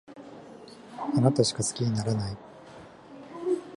[1.13, 2.37] あなたしか好きにならない